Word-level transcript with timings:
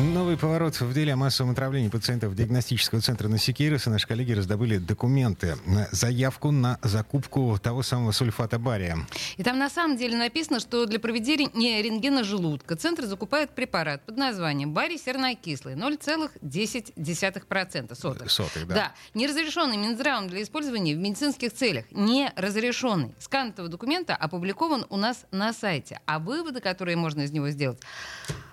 Новый 0.00 0.38
поворот 0.38 0.80
в 0.80 0.94
деле 0.94 1.12
о 1.12 1.16
массовом 1.16 1.52
отравлении 1.52 1.88
пациентов 1.88 2.34
диагностического 2.34 3.02
центра 3.02 3.28
Насикириса. 3.28 3.90
Наши 3.90 4.08
коллеги 4.08 4.32
раздобыли 4.32 4.78
документы, 4.78 5.58
заявку 5.92 6.52
на 6.52 6.78
закупку 6.82 7.58
того 7.62 7.82
самого 7.82 8.12
сульфата 8.12 8.58
бария. 8.58 8.96
И 9.36 9.42
там 9.42 9.58
на 9.58 9.68
самом 9.68 9.98
деле 9.98 10.16
написано, 10.16 10.58
что 10.58 10.86
для 10.86 11.00
проведения 11.00 11.82
рентгена 11.82 12.24
желудка 12.24 12.76
центр 12.76 13.04
закупает 13.04 13.50
препарат 13.50 14.06
под 14.06 14.16
названием 14.16 14.72
барий 14.72 14.96
сернокислый 14.96 15.74
0,10%. 15.74 17.94
Сотых. 17.94 18.30
Сотых, 18.30 18.66
да. 18.66 18.74
Да. 18.74 18.94
Неразрешенный 19.12 19.76
Минздравом 19.76 20.28
для 20.28 20.42
использования 20.42 20.94
в 20.94 20.98
медицинских 20.98 21.52
целях. 21.52 21.84
Неразрешенный. 21.90 23.14
Скан 23.18 23.50
этого 23.50 23.68
документа 23.68 24.16
опубликован 24.16 24.86
у 24.88 24.96
нас 24.96 25.26
на 25.30 25.52
сайте. 25.52 26.00
А 26.06 26.18
выводы, 26.18 26.60
которые 26.60 26.96
можно 26.96 27.20
из 27.20 27.32
него 27.32 27.50
сделать, 27.50 27.82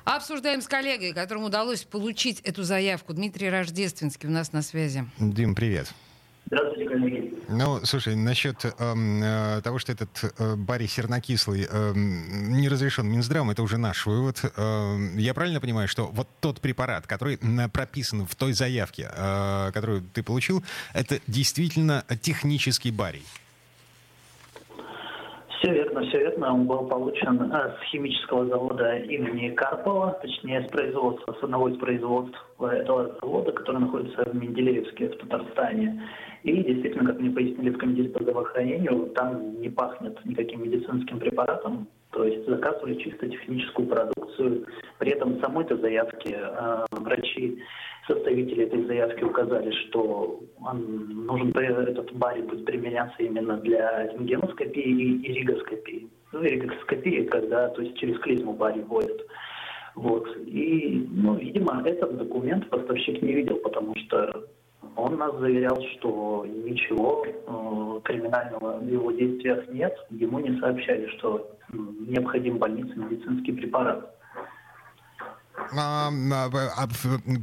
Обсуждаем 0.08 0.62
с 0.62 0.68
коллегой, 0.70 1.12
которому 1.12 1.48
удалось 1.48 1.84
получить 1.84 2.40
эту 2.42 2.64
заявку. 2.64 3.14
Дмитрий 3.14 3.50
Рождественский 3.50 4.30
у 4.30 4.32
нас 4.32 4.54
на 4.54 4.62
связи. 4.62 5.06
Дим, 5.20 5.54
привет. 5.54 5.94
Здравствуйте, 6.46 6.90
коллеги. 6.90 7.34
Ну, 7.50 7.82
слушай, 7.84 8.16
насчет 8.16 8.64
э, 8.64 8.72
э, 8.80 9.62
того, 9.62 9.80
что 9.80 9.92
этот 9.92 10.34
э, 10.38 10.56
барий 10.56 10.88
сернокислый 10.88 11.68
э, 11.70 11.92
не 11.94 12.70
разрешен 12.70 13.06
Минздравом, 13.06 13.50
это 13.50 13.62
уже 13.62 13.78
наш 13.78 14.06
вывод. 14.06 14.40
Э, 14.56 14.98
я 15.18 15.34
правильно 15.34 15.60
понимаю, 15.60 15.90
что 15.90 16.08
вот 16.08 16.30
тот 16.40 16.62
препарат, 16.62 17.06
который 17.06 17.38
прописан 17.68 18.26
в 18.26 18.34
той 18.36 18.54
заявке, 18.54 19.12
э, 19.14 19.72
которую 19.74 20.04
ты 20.14 20.24
получил, 20.24 20.64
это 20.94 21.20
действительно 21.28 22.06
технический 22.22 22.92
барий? 22.92 23.26
Все 25.60 25.74
верно, 25.74 26.02
все 26.02 26.20
верно. 26.20 26.54
Он 26.54 26.68
был 26.68 26.88
получен 26.88 27.52
э, 27.52 27.72
с 27.80 27.84
химического 27.90 28.46
завода 28.46 28.98
имени 28.98 29.50
Карпова, 29.50 30.20
точнее 30.22 30.62
с 30.62 30.72
производства, 30.72 31.34
с 31.34 31.44
одного 31.44 31.70
из 31.70 31.78
производств 31.78 32.38
этого 32.60 33.18
завода, 33.20 33.52
который 33.52 33.82
находится 33.82 34.24
в 34.24 34.36
Менделеевске, 34.36 35.10
в 35.10 35.18
Татарстане. 35.18 36.04
И 36.44 36.64
действительно, 36.64 37.06
как 37.06 37.20
мне 37.20 37.32
пояснили 37.32 37.72
в 37.72 37.78
комитете 37.78 38.10
по 38.10 38.22
здравоохранению, 38.22 39.08
там 39.16 39.60
не 39.60 39.70
пахнет 39.70 40.24
никаким 40.26 40.64
медицинским 40.64 41.20
препаратом, 41.20 41.88
то 42.12 42.24
есть 42.24 42.48
заказывали 42.48 42.96
чисто 42.96 43.28
техническую 43.28 43.88
продукцию. 43.88 44.66
При 45.00 45.12
этом 45.12 45.40
самой-то 45.42 45.78
заявке 45.78 46.38
э, 46.40 46.86
врачи, 46.92 47.64
составители 48.08 48.64
этой 48.66 48.86
заявки 48.86 49.24
указали, 49.24 49.72
что 49.72 50.40
он, 50.60 51.26
нужен 51.26 51.52
этот 51.52 52.12
барий 52.14 52.44
будет 52.44 52.66
применяться 52.66 53.22
именно 53.22 53.58
для 53.58 54.08
рентгеноскопии 54.08 54.82
и 54.82 55.32
иригоскопии. 55.32 56.10
Ну, 56.32 56.44
иригоскопия, 56.44 57.26
когда 57.26 57.70
то 57.70 57.82
есть 57.82 57.98
через 57.98 58.18
клизму 58.20 58.54
барий 58.54 58.82
вводят. 58.82 59.22
Вот. 59.96 60.28
И, 60.46 61.08
ну, 61.12 61.36
видимо, 61.36 61.82
этот 61.86 62.18
документ 62.18 62.70
поставщик 62.70 63.22
не 63.22 63.34
видел, 63.34 63.58
потому 63.58 63.96
что 63.96 64.48
он 64.96 65.18
нас 65.18 65.36
заверял, 65.40 65.80
что 65.94 66.46
ничего 66.48 67.26
э, 67.26 68.00
криминального 68.04 68.80
в 68.80 68.88
его 68.88 69.12
действиях 69.12 69.68
нет. 69.70 69.96
Ему 70.10 70.40
не 70.40 70.60
сообщали, 70.60 71.08
что 71.18 71.52
необходим 71.72 72.58
больнице 72.58 72.96
медицинский 72.96 73.54
препарат. 73.54 74.17
А, 75.76 76.10
а, 76.10 76.50
а 76.78 76.88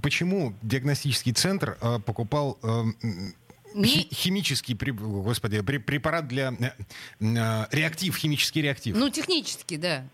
почему 0.03 0.55
диагностический 0.62 1.33
центр 1.33 1.77
а, 1.80 1.98
покупал 1.98 2.58
а, 2.62 2.84
Не- 3.75 4.08
химический, 4.12 4.74
господи, 4.74 5.61
препарат 5.62 6.29
для 6.29 6.52
э, 6.52 7.27
а, 7.39 7.68
реактив, 7.73 8.17
химический 8.17 8.63
реактив? 8.63 8.96
Ну, 8.96 9.11
технически, 9.11 9.77
да. 9.77 10.05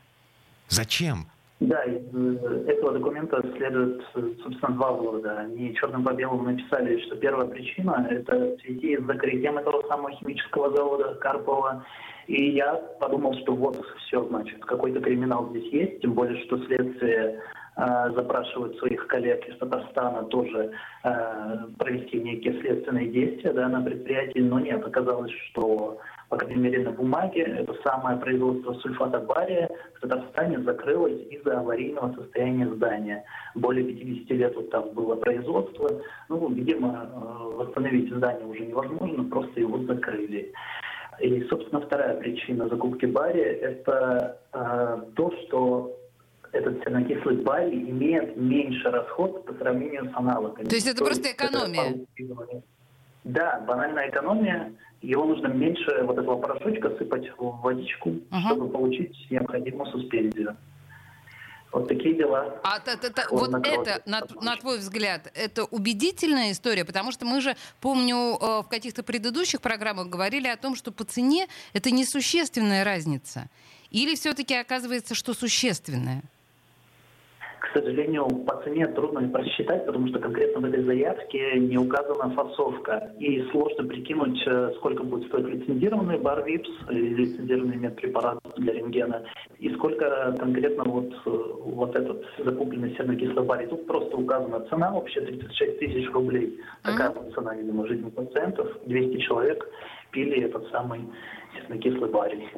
Зачем? 0.69 1.27
Да, 1.61 1.85
из 1.85 2.03
э, 2.15 2.65
этого 2.69 2.93
документа 2.93 3.43
следует, 3.57 4.03
собственно, 4.15 4.75
два 4.77 4.93
вывода. 4.93 5.41
Они 5.41 5.75
черным 5.75 6.05
по 6.05 6.15
белому 6.15 6.45
написали, 6.45 6.99
что 7.05 7.17
первая 7.17 7.49
причина– 7.49 8.07
это 8.11 8.57
в 8.57 8.61
связи 8.63 8.97
с 8.97 9.05
закрытием 9.05 9.59
этого 9.59 9.87
самого 9.87 10.11
химического 10.13 10.75
завода 10.75 11.15
Карпова. 11.17 11.85
И 12.29 12.53
я 12.53 12.75
подумал, 12.99 13.35
что 13.43 13.55
вот 13.55 13.77
все, 14.07 14.27
значит, 14.29 14.65
какой-то 14.65 15.01
криминал 15.01 15.51
здесь 15.51 15.71
есть, 15.73 16.01
тем 16.01 16.15
более, 16.15 16.43
что 16.47 16.65
следствие 16.65 17.43
э, 17.81 18.11
запрашивает 18.15 18.77
своих 18.77 19.07
коллег 19.07 19.49
из 19.49 19.57
Татарстана 19.59 20.25
тоже 20.25 20.73
э, 21.03 21.57
провести 21.79 22.21
некие 22.21 22.61
следственные 22.61 23.09
действия 23.09 23.53
да, 23.53 23.69
на 23.69 23.81
предприятии, 23.81 24.41
но 24.41 24.61
нет, 24.61 24.87
оказалось, 24.87 25.33
что 25.51 25.99
по 26.29 26.37
крайней 26.37 26.63
мере 26.63 26.85
на 26.85 26.93
бумаге, 26.93 27.43
это 27.43 27.75
самое 27.83 28.17
производство 28.19 28.75
сульфата 28.75 29.19
бария 29.19 29.69
в 29.97 30.01
Татарстане 30.01 30.61
закрылось 30.61 31.21
из-за 31.29 31.59
аварийного 31.59 32.15
состояния 32.15 32.69
здания. 32.69 33.25
Более 33.57 33.85
50 33.85 34.31
лет 34.31 34.55
вот 34.55 34.71
там 34.71 34.91
было 34.91 35.17
производство. 35.17 35.91
Ну, 36.29 36.49
видимо, 36.51 37.09
э, 37.13 37.57
восстановить 37.57 38.15
здание 38.15 38.47
уже 38.47 38.67
невозможно, 38.67 39.25
просто 39.25 39.59
его 39.59 39.79
закрыли. 39.79 40.53
И, 41.21 41.43
собственно, 41.51 41.81
вторая 41.81 42.17
причина 42.17 42.69
закупки 42.69 43.07
бария– 43.07 43.53
это 43.63 44.39
то, 45.17 45.33
что 45.43 46.00
этот 46.53 46.83
сернокислый 46.83 47.37
барий 47.37 47.91
имеет 47.91 48.37
меньше 48.37 48.91
расход 48.91 49.45
по 49.47 49.53
сравнению 49.55 50.11
с 50.11 50.17
аналогами. 50.17 50.69
То 50.69 50.75
есть 50.75 50.87
это 50.89 51.05
просто 51.05 51.31
экономия? 51.33 52.05
Это, 52.17 52.63
да, 53.25 53.61
банальная 53.61 54.09
экономия. 54.11 54.73
Его 55.03 55.25
нужно 55.25 55.47
меньше 55.49 56.03
вот 56.05 56.19
этого 56.19 56.37
порошочка 56.39 56.91
сыпать 56.99 57.31
в 57.39 57.61
водичку, 57.63 58.15
Ага. 58.31 58.51
чтобы 58.51 58.69
получить 58.69 59.15
необходимую 59.31 59.91
суспензию. 59.93 60.57
Вот 61.73 61.87
такие 61.87 62.15
дела. 62.17 62.59
А 62.65 62.81
т- 62.81 62.97
т- 62.97 63.11
т- 63.11 63.27
Он 63.31 63.39
вот 63.39 63.51
накроет 63.51 63.87
это, 63.87 64.03
на, 64.11 64.23
на 64.43 64.57
твой 64.57 64.79
взгляд, 64.79 65.31
это 65.35 65.65
убедительная 65.65 66.51
история? 66.51 66.85
Потому 66.85 67.13
что 67.13 67.25
мы 67.25 67.41
же, 67.41 67.55
помню, 67.81 68.17
э, 68.41 68.63
в 68.63 68.69
каких-то 68.69 69.05
предыдущих 69.05 69.61
программах 69.61 70.09
говорили 70.09 70.49
о 70.49 70.57
том, 70.57 70.75
что 70.75 70.91
по 70.91 71.05
цене 71.05 71.47
это 71.73 71.93
несущественная 71.93 72.83
разница. 72.85 73.49
Или 73.91 74.17
все-таки 74.17 74.55
оказывается, 74.55 75.15
что 75.15 75.33
существенная? 75.33 76.23
К 77.71 77.79
сожалению, 77.79 78.27
по 78.27 78.61
цене 78.65 78.89
трудно 78.89 79.29
просчитать, 79.29 79.87
потому 79.87 80.09
что 80.09 80.19
конкретно 80.19 80.61
в 80.61 80.65
этой 80.65 80.83
заявке 80.83 81.61
не 81.61 81.79
указана 81.79 82.31
фасовка. 82.35 83.13
И 83.21 83.43
сложно 83.53 83.85
прикинуть, 83.85 84.43
э, 84.45 84.73
сколько 84.77 85.05
будет 85.05 85.29
стоить 85.29 85.47
лицензированный 85.47 86.19
бар 86.19 86.45
ВИПС 86.45 86.69
лицензированный 86.89 87.77
медпрепарат 87.77 88.41
для 88.57 88.73
рентгена, 88.73 89.23
и 89.61 89.73
сколько 89.75 90.35
конкретно 90.37 90.83
вот, 90.85 91.13
э, 91.13 91.31
вот 91.65 91.95
этот 91.95 92.25
закупленный 92.39 92.93
сернокислый 92.97 93.45
барий. 93.45 93.69
Тут 93.69 93.87
просто 93.87 94.17
указана 94.17 94.67
цена, 94.69 94.91
вообще 94.91 95.21
36 95.21 95.79
тысяч 95.79 96.11
рублей. 96.11 96.59
Такая 96.83 97.11
вот 97.11 97.33
цена, 97.35 97.55
видимо, 97.55 97.87
жизни 97.87 98.11
пациентов. 98.11 98.67
200 98.87 99.19
человек 99.19 99.65
пили 100.13 100.45
этот 100.45 100.69
самый 100.71 101.01
сернокислый 101.55 102.11
барий. 102.11 102.49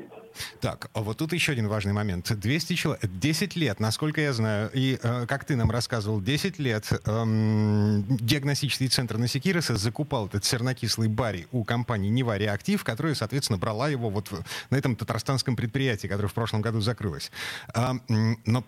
Так, 0.60 0.90
а 0.94 1.00
вот 1.02 1.18
тут 1.18 1.32
еще 1.32 1.52
один 1.52 1.68
важный 1.68 1.92
момент. 1.92 2.32
200 2.32 2.74
человек, 2.74 3.02
10 3.12 3.56
лет, 3.56 3.80
насколько 3.80 4.20
я 4.20 4.32
знаю, 4.32 4.70
и 4.72 4.98
э, 5.02 5.26
как 5.26 5.44
ты 5.44 5.56
нам 5.56 5.70
рассказывал, 5.70 6.20
10 6.22 6.58
лет 6.58 6.90
эм, 7.06 8.04
диагностический 8.08 8.88
центр 8.88 9.18
Насекироса 9.18 9.76
закупал 9.76 10.26
этот 10.26 10.44
сернокислый 10.44 11.08
барий 11.08 11.46
у 11.52 11.64
компании 11.64 12.08
Нева 12.08 12.36
Реактив, 12.38 12.82
которая, 12.84 13.14
соответственно, 13.14 13.58
брала 13.58 13.88
его 13.88 14.08
вот 14.08 14.30
в- 14.30 14.42
на 14.70 14.76
этом 14.76 14.96
татарстанском 14.96 15.54
предприятии, 15.56 16.06
которое 16.06 16.28
в 16.28 16.34
прошлом 16.34 16.62
году 16.62 16.80
закрылось. 16.80 17.30
А, 17.74 17.96
м, 18.08 18.38
но 18.46 18.64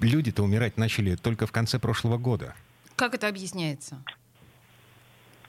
люди-то 0.00 0.42
умирать 0.42 0.78
начали 0.78 1.16
только 1.16 1.46
в 1.46 1.52
конце 1.52 1.78
прошлого 1.78 2.16
года. 2.16 2.54
Как 2.94 3.14
это 3.14 3.28
объясняется? 3.28 4.02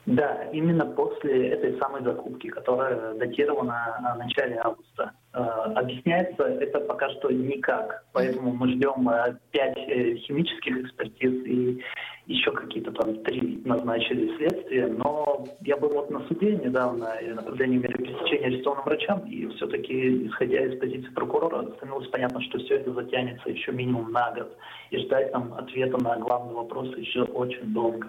Да, 0.08 0.46
именно 0.54 0.86
после 0.86 1.50
этой 1.50 1.78
самой 1.80 2.02
закупки, 2.02 2.48
которая 2.48 3.14
датирована 3.16 4.16
в 4.16 4.18
начале 4.18 4.56
августа. 4.64 5.12
Э, 5.34 5.40
Объясняется 5.76 6.44
это 6.44 6.80
пока 6.80 7.10
что 7.10 7.30
никак, 7.30 8.06
поэтому 8.14 8.54
мы 8.54 8.70
ждем 8.70 9.10
э, 9.10 9.36
пять 9.52 9.78
э, 9.78 10.16
химических 10.16 10.78
экспертиз 10.78 11.46
и 11.46 11.84
еще 12.26 12.52
какие-то 12.52 12.94
там 12.94 13.16
три 13.24 13.62
назначили 13.66 14.38
следствие, 14.38 14.88
но 14.88 15.46
я 15.60 15.76
был 15.76 15.90
вот 15.90 16.10
на 16.10 16.26
суде 16.28 16.56
недавно 16.56 17.16
и 17.22 17.34
направлении 17.34 17.78
меры 17.78 17.98
пресечения 17.98 18.48
арестованным 18.48 18.86
врачам, 18.86 19.20
и 19.28 19.48
все-таки, 19.56 20.28
исходя 20.28 20.64
из 20.64 20.80
позиции 20.80 21.10
прокурора, 21.10 21.64
становилось 21.76 22.08
понятно, 22.08 22.42
что 22.44 22.60
все 22.60 22.76
это 22.76 22.94
затянется 22.94 23.50
еще 23.50 23.74
минимум 23.74 24.10
на 24.14 24.32
год, 24.32 24.56
и 24.90 25.00
ждать 25.00 25.34
там 25.34 25.54
ответа 25.54 26.02
на 26.02 26.18
главный 26.18 26.54
вопрос 26.54 26.96
еще 26.96 27.24
очень 27.24 27.74
долго. 27.74 28.08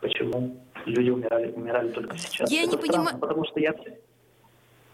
Почему 0.00 0.56
люди 0.86 1.10
умирали, 1.10 1.50
умирали 1.52 1.90
только 1.90 2.16
сейчас? 2.18 2.50
Я 2.50 2.62
Это 2.62 2.72
не 2.72 2.82
понимаю- 2.82 3.18
Потому 3.18 3.44
что 3.44 3.60
я... 3.60 3.74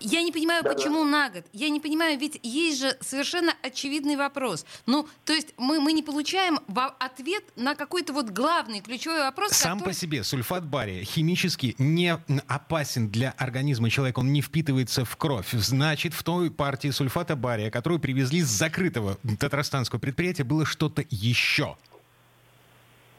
я 0.01 0.23
не 0.23 0.33
понимаю, 0.33 0.65
Да-да. 0.65 0.75
почему 0.75 1.05
на 1.05 1.31
год. 1.31 1.45
Я 1.53 1.69
не 1.69 1.79
понимаю, 1.79 2.19
ведь 2.19 2.41
есть 2.43 2.81
же 2.81 2.97
совершенно 3.01 3.53
очевидный 3.63 4.17
вопрос. 4.17 4.67
Ну, 4.87 5.07
то 5.25 5.33
есть 5.33 5.55
мы, 5.59 5.79
мы 5.81 5.93
не 5.93 6.03
получаем 6.03 6.59
ответ 6.99 7.45
на 7.55 7.77
какой-то 7.77 8.13
вот 8.13 8.31
главный 8.31 8.81
ключевой 8.81 9.21
вопрос, 9.21 9.53
Сам 9.53 9.79
который- 9.79 9.93
по 9.95 10.01
себе 10.01 10.25
сульфат 10.25 10.67
бария 10.67 11.05
химически 11.05 11.77
не 11.79 12.19
опасен 12.49 13.11
для 13.11 13.31
организма 13.39 13.91
человека, 13.91 14.19
он 14.21 14.33
не 14.33 14.41
впитывается 14.43 15.05
в 15.05 15.17
кровь. 15.17 15.51
Значит, 15.53 16.15
в 16.15 16.23
той 16.25 16.51
партии 16.51 16.89
сульфата 16.89 17.37
бария, 17.37 17.71
которую 17.71 18.01
привезли 18.01 18.43
с 18.43 18.49
закрытого 18.49 19.19
татарстанского 19.39 20.01
предприятия, 20.01 20.43
было 20.45 20.67
что-то 20.67 21.05
еще. 21.11 21.77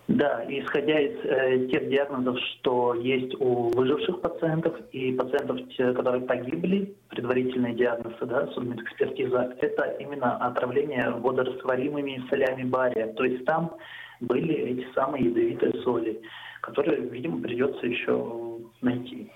Да, 0.07 0.43
исходя 0.49 0.99
из 0.99 1.17
э, 1.23 1.67
тех 1.69 1.87
диагнозов, 1.87 2.37
что 2.39 2.93
есть 2.93 3.33
у 3.39 3.69
выживших 3.69 4.19
пациентов 4.19 4.75
и 4.91 5.13
пациентов, 5.13 5.57
те, 5.77 5.93
которые 5.93 6.25
погибли, 6.25 6.93
предварительные 7.07 7.73
диагнозы, 7.73 8.25
да, 8.25 8.47
судмедэкспертиза, 8.47 9.55
это 9.61 9.95
именно 10.01 10.35
отравление 10.37 11.09
водорастворимыми 11.09 12.21
солями 12.29 12.63
бария. 12.63 13.13
То 13.13 13.23
есть 13.23 13.45
там 13.45 13.77
были 14.19 14.53
эти 14.53 14.93
самые 14.93 15.25
ядовитые 15.25 15.81
соли, 15.83 16.21
которые, 16.61 17.01
видимо, 17.01 17.41
придется 17.41 17.85
еще 17.87 18.59
найти. 18.81 19.31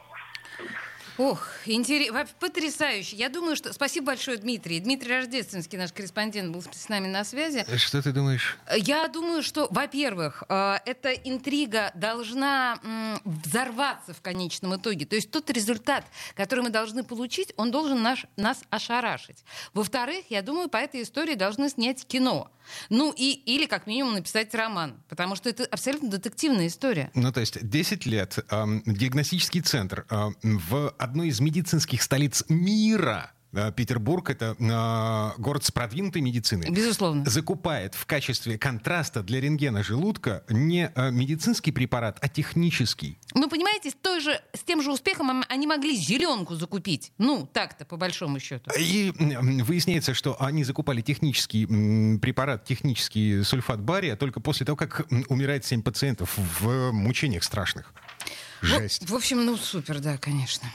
Ох, 1.17 1.47
интерес... 1.65 2.11
во- 2.11 2.25
потрясающе. 2.39 3.15
Я 3.15 3.29
думаю, 3.29 3.55
что... 3.55 3.73
Спасибо 3.73 4.07
большое, 4.07 4.37
Дмитрий. 4.37 4.79
Дмитрий 4.79 5.11
Рождественский, 5.11 5.77
наш 5.77 5.91
корреспондент, 5.91 6.53
был 6.53 6.63
с 6.71 6.89
нами 6.89 7.07
на 7.07 7.23
связи. 7.23 7.65
Что 7.77 8.01
ты 8.01 8.11
думаешь? 8.11 8.57
Я 8.75 9.07
думаю, 9.07 9.41
что, 9.41 9.67
во-первых, 9.71 10.43
э, 10.47 10.77
эта 10.85 11.11
интрига 11.13 11.91
должна 11.95 12.79
взорваться 13.23 14.13
в 14.13 14.21
конечном 14.21 14.75
итоге. 14.75 15.05
То 15.05 15.15
есть 15.15 15.31
тот 15.31 15.49
результат, 15.49 16.05
который 16.35 16.63
мы 16.63 16.69
должны 16.69 17.03
получить, 17.03 17.53
он 17.57 17.71
должен 17.71 18.01
наш, 18.01 18.25
нас 18.35 18.61
ошарашить. 18.69 19.43
Во-вторых, 19.73 20.25
я 20.29 20.41
думаю, 20.41 20.69
по 20.69 20.77
этой 20.77 21.01
истории 21.01 21.33
должны 21.33 21.69
снять 21.69 22.05
кино. 22.05 22.51
Ну, 22.89 23.13
и, 23.15 23.31
или 23.31 23.65
как 23.65 23.87
минимум 23.87 24.13
написать 24.15 24.53
роман. 24.53 25.01
Потому 25.07 25.35
что 25.35 25.49
это 25.49 25.65
абсолютно 25.65 26.09
детективная 26.09 26.67
история. 26.67 27.11
Ну, 27.13 27.31
то 27.31 27.39
есть 27.39 27.67
10 27.67 28.05
лет 28.05 28.39
эм, 28.49 28.83
диагностический 28.85 29.61
центр 29.61 30.05
эм, 30.09 30.35
в 30.43 30.93
одной 31.07 31.29
из 31.29 31.39
медицинских 31.39 32.03
столиц 32.03 32.43
мира, 32.49 33.31
Петербург, 33.75 34.29
это 34.29 34.55
э, 34.59 35.41
город 35.41 35.63
с 35.63 35.71
продвинутой 35.71 36.21
медициной, 36.21 36.69
Безусловно. 36.69 37.25
закупает 37.25 37.95
в 37.95 38.05
качестве 38.05 38.57
контраста 38.57 39.23
для 39.23 39.39
рентгена 39.39 39.83
желудка 39.83 40.43
не 40.49 40.91
э, 40.93 41.11
медицинский 41.11 41.71
препарат, 41.71 42.19
а 42.21 42.27
технический. 42.27 43.17
Ну, 43.33 43.49
понимаете, 43.49 43.91
с, 43.91 43.93
той 43.95 44.19
же, 44.19 44.39
с 44.53 44.59
тем 44.63 44.83
же 44.83 44.91
успехом 44.91 45.43
они 45.47 45.65
могли 45.65 45.95
зеленку 45.95 46.55
закупить. 46.55 47.13
Ну, 47.17 47.49
так-то, 47.51 47.85
по 47.85 47.95
большому 47.95 48.39
счету. 48.39 48.69
И 48.77 49.13
выясняется, 49.17 50.13
что 50.13 50.39
они 50.41 50.65
закупали 50.65 51.01
технический 51.01 51.65
препарат, 52.17 52.65
технический 52.65 53.43
сульфат 53.43 53.81
бария 53.81 54.17
только 54.17 54.41
после 54.41 54.65
того, 54.65 54.75
как 54.75 55.07
умирает 55.29 55.65
7 55.65 55.81
пациентов 55.81 56.37
в 56.59 56.91
мучениях 56.91 57.43
страшных. 57.45 57.93
Ну, 58.61 58.67
Жесть. 58.67 59.09
в 59.09 59.15
общем, 59.15 59.45
ну, 59.45 59.57
супер, 59.57 59.99
да, 59.99 60.17
конечно. 60.17 60.67